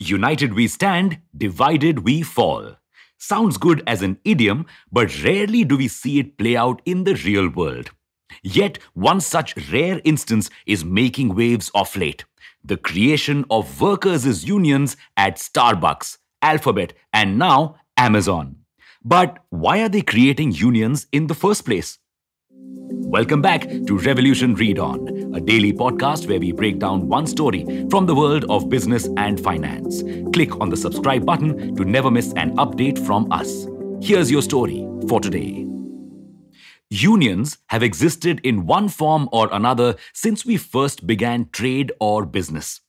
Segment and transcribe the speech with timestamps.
[0.00, 2.76] United we stand, divided we fall.
[3.18, 7.14] Sounds good as an idiom, but rarely do we see it play out in the
[7.16, 7.90] real world.
[8.42, 12.24] Yet, one such rare instance is making waves of late
[12.62, 18.56] the creation of workers' unions at Starbucks, Alphabet, and now Amazon.
[19.02, 21.98] But why are they creating unions in the first place?
[23.10, 27.64] Welcome back to Revolution Read On, a daily podcast where we break down one story
[27.90, 30.04] from the world of business and finance.
[30.32, 33.66] Click on the subscribe button to never miss an update from us.
[34.00, 35.66] Here's your story for today.
[36.90, 42.80] Unions have existed in one form or another since we first began trade or business.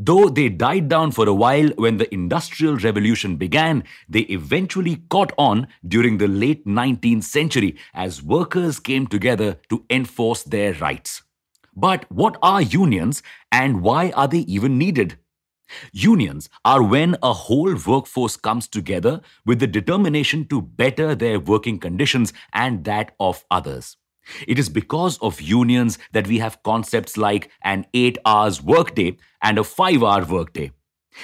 [0.00, 5.32] Though they died down for a while when the Industrial Revolution began, they eventually caught
[5.36, 11.22] on during the late 19th century as workers came together to enforce their rights.
[11.74, 15.18] But what are unions and why are they even needed?
[15.92, 21.80] Unions are when a whole workforce comes together with the determination to better their working
[21.80, 23.96] conditions and that of others.
[24.46, 29.58] It is because of unions that we have concepts like an 8 hours workday and
[29.58, 30.72] a 5 hour workday.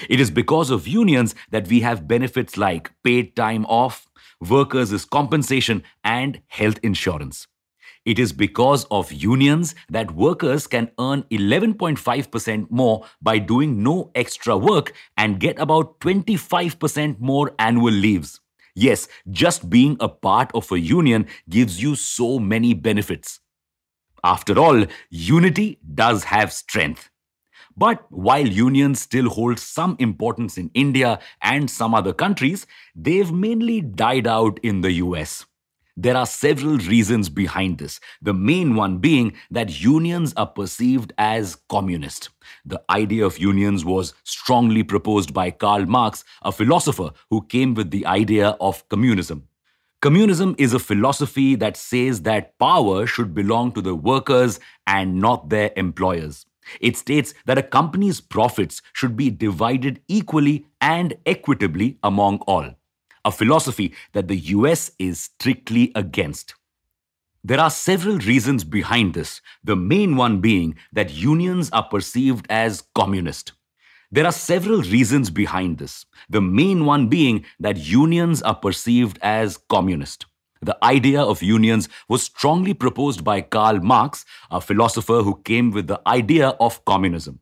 [0.09, 4.09] It is because of unions that we have benefits like paid time off,
[4.41, 7.47] workers' compensation, and health insurance.
[8.05, 14.59] It is because of unions that workers can earn 11.5% more by doing no extra
[14.59, 18.41] work and get about 25% more annual leaves.
[18.75, 23.41] Yes, just being a part of a union gives you so many benefits.
[24.25, 27.11] After all, unity does have strength.
[27.77, 33.81] But while unions still hold some importance in India and some other countries, they've mainly
[33.81, 35.47] died out in the US.
[35.97, 41.57] There are several reasons behind this, the main one being that unions are perceived as
[41.69, 42.31] communist.
[42.65, 47.93] The idea of unions was strongly proposed by Karl Marx, a philosopher who came with
[47.93, 49.47] the idea of communism.
[50.03, 55.49] Communism is a philosophy that says that power should belong to the workers and not
[55.49, 56.45] their employers.
[56.81, 62.75] It states that a company's profits should be divided equally and equitably among all
[63.25, 66.55] a philosophy that the US is strictly against.
[67.43, 72.85] There are several reasons behind this, the main one being that unions are perceived as
[72.95, 73.53] communist.
[74.11, 79.59] There are several reasons behind this, the main one being that unions are perceived as
[79.69, 80.27] communist.
[80.63, 85.87] The idea of unions was strongly proposed by Karl Marx, a philosopher who came with
[85.87, 87.41] the idea of communism.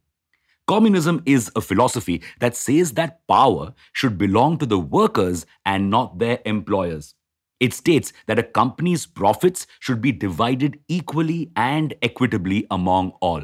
[0.72, 6.18] Communism is a philosophy that says that power should belong to the workers and not
[6.18, 7.14] their employers.
[7.60, 13.42] It states that a company's profits should be divided equally and equitably among all,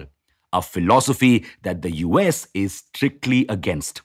[0.54, 4.00] a philosophy that the US is strictly against.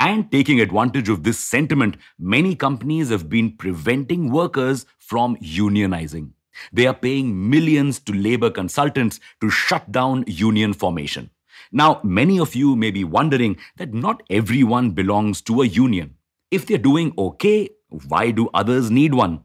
[0.00, 6.30] And taking advantage of this sentiment, many companies have been preventing workers from unionizing.
[6.72, 11.28] They are paying millions to labor consultants to shut down union formation.
[11.74, 16.16] Now, many of you may be wondering that not everyone belongs to a union.
[16.50, 19.44] If they're doing okay, why do others need one?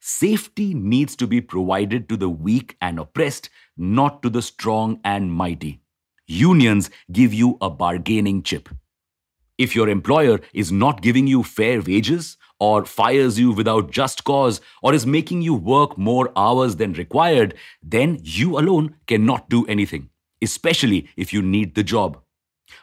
[0.00, 5.32] Safety needs to be provided to the weak and oppressed, not to the strong and
[5.32, 5.82] mighty.
[6.26, 8.68] Unions give you a bargaining chip.
[9.56, 14.60] If your employer is not giving you fair wages, or fires you without just cause,
[14.82, 20.10] or is making you work more hours than required, then you alone cannot do anything
[20.42, 22.18] especially if you need the job.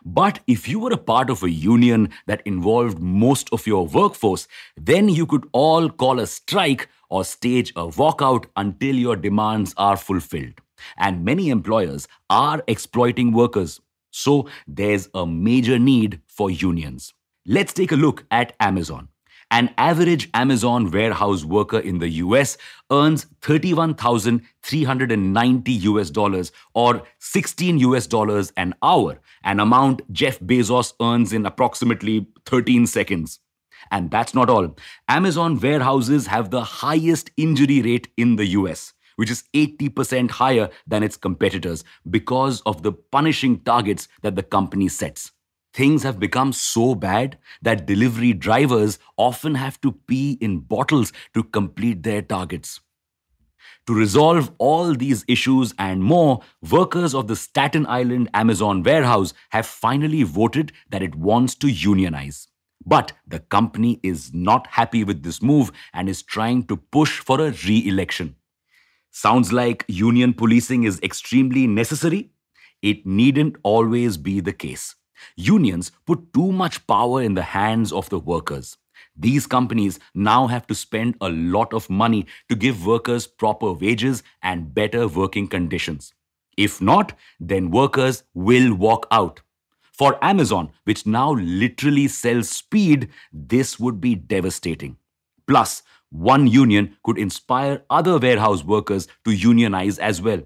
[0.05, 4.47] But if you were a part of a union that involved most of your workforce,
[4.77, 9.97] then you could all call a strike or stage a walkout until your demands are
[9.97, 10.61] fulfilled.
[10.97, 13.79] And many employers are exploiting workers.
[14.11, 17.13] So there's a major need for unions.
[17.45, 19.09] Let's take a look at Amazon.
[19.53, 22.57] An average Amazon warehouse worker in the US
[22.91, 31.33] earns 31,390 US dollars or 16 US dollars an hour, an amount Jeff Bezos earns
[31.33, 33.41] in approximately 13 seconds.
[33.91, 34.75] And that's not all.
[35.07, 41.03] Amazon warehouses have the highest injury rate in the US, which is 80% higher than
[41.03, 45.31] its competitors because of the punishing targets that the company sets
[45.73, 51.43] things have become so bad that delivery drivers often have to pee in bottles to
[51.43, 52.79] complete their targets.
[53.87, 59.65] To resolve all these issues and more, workers of the Staten Island Amazon warehouse have
[59.65, 62.47] finally voted that it wants to unionize.
[62.85, 67.41] But the company is not happy with this move and is trying to push for
[67.41, 68.35] a re election.
[69.11, 72.31] Sounds like union policing is extremely necessary?
[72.81, 74.95] It needn't always be the case.
[75.35, 78.77] Unions put too much power in the hands of the workers.
[79.15, 84.23] These companies now have to spend a lot of money to give workers proper wages
[84.41, 86.13] and better working conditions.
[86.57, 89.41] If not, then workers will walk out.
[89.81, 94.97] For Amazon, which now literally sells speed, this would be devastating.
[95.47, 100.41] Plus, one union could inspire other warehouse workers to unionize as well.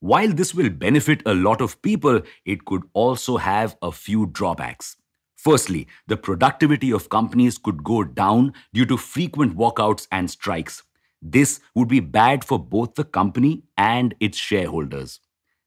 [0.00, 4.96] While this will benefit a lot of people, it could also have a few drawbacks.
[5.36, 10.82] Firstly, the productivity of companies could go down due to frequent walkouts and strikes.
[11.22, 15.20] This would be bad for both the company and its shareholders.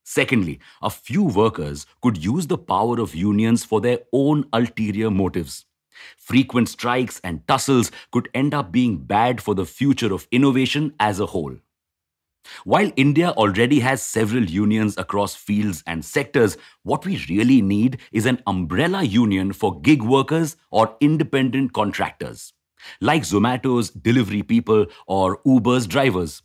[0.04, 5.66] Secondly, a few workers could use the power of unions for their own ulterior motives.
[6.18, 11.20] Frequent strikes and tussles could end up being bad for the future of innovation as
[11.20, 11.56] a whole.
[12.66, 18.25] While India already has several unions across fields and sectors, what we really need is
[18.25, 22.54] an umbrella union for gig workers or independent contractors,
[23.01, 26.42] like Zomato's delivery people or Uber's drivers.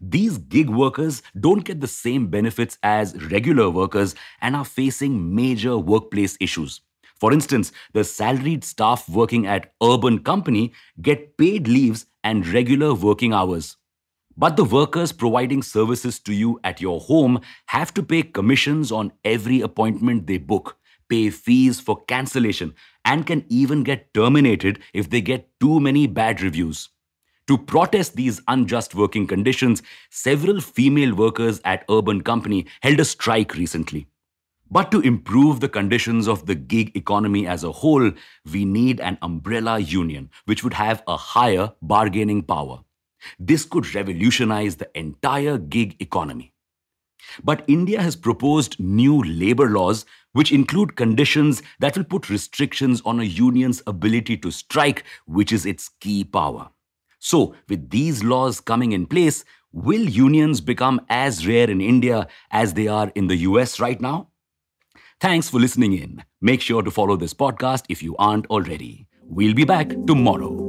[0.00, 5.78] These gig workers don't get the same benefits as regular workers and are facing major
[5.78, 6.80] workplace issues.
[7.20, 13.32] For instance, the salaried staff working at Urban Company get paid leaves and regular working
[13.32, 13.76] hours.
[14.40, 19.10] But the workers providing services to you at your home have to pay commissions on
[19.24, 20.76] every appointment they book,
[21.08, 26.40] pay fees for cancellation, and can even get terminated if they get too many bad
[26.40, 26.88] reviews.
[27.48, 33.56] To protest these unjust working conditions, several female workers at Urban Company held a strike
[33.56, 34.06] recently.
[34.70, 38.12] But to improve the conditions of the gig economy as a whole,
[38.52, 42.84] we need an umbrella union which would have a higher bargaining power.
[43.38, 46.52] This could revolutionize the entire gig economy.
[47.42, 53.20] But India has proposed new labor laws which include conditions that will put restrictions on
[53.20, 56.70] a union's ability to strike, which is its key power.
[57.18, 62.74] So, with these laws coming in place, will unions become as rare in India as
[62.74, 64.28] they are in the US right now?
[65.20, 66.22] Thanks for listening in.
[66.40, 69.08] Make sure to follow this podcast if you aren't already.
[69.24, 70.67] We'll be back tomorrow.